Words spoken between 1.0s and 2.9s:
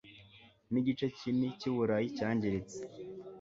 kini cy'uburayi cyangiritse